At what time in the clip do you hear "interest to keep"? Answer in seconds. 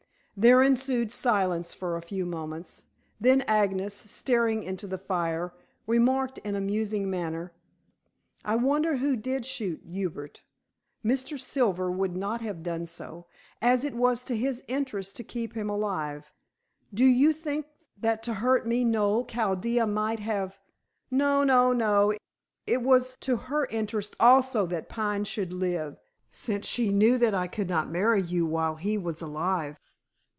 14.67-15.53